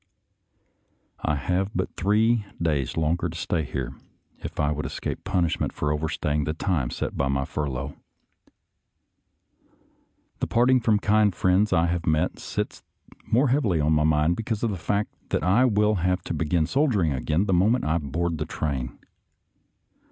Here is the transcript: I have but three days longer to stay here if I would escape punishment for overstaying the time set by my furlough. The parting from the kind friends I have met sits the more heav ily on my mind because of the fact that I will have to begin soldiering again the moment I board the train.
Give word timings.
I 1.23 1.35
have 1.35 1.69
but 1.75 1.95
three 1.95 2.43
days 2.59 2.97
longer 2.97 3.29
to 3.29 3.37
stay 3.37 3.61
here 3.63 3.93
if 4.39 4.59
I 4.59 4.71
would 4.71 4.87
escape 4.87 5.23
punishment 5.23 5.71
for 5.73 5.91
overstaying 5.91 6.45
the 6.45 6.55
time 6.55 6.89
set 6.89 7.15
by 7.15 7.27
my 7.27 7.45
furlough. 7.45 7.93
The 10.39 10.47
parting 10.47 10.79
from 10.79 10.95
the 10.95 11.01
kind 11.03 11.35
friends 11.35 11.71
I 11.71 11.85
have 11.85 12.07
met 12.07 12.39
sits 12.39 12.81
the 13.09 13.17
more 13.31 13.49
heav 13.49 13.63
ily 13.63 13.79
on 13.79 13.93
my 13.93 14.03
mind 14.03 14.37
because 14.37 14.63
of 14.63 14.71
the 14.71 14.75
fact 14.75 15.13
that 15.29 15.43
I 15.43 15.65
will 15.65 15.93
have 16.01 16.23
to 16.23 16.33
begin 16.33 16.65
soldiering 16.65 17.13
again 17.13 17.45
the 17.45 17.53
moment 17.53 17.85
I 17.85 17.99
board 17.99 18.39
the 18.39 18.45
train. 18.47 18.97